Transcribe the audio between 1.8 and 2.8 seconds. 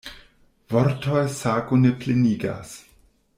ne plenigas.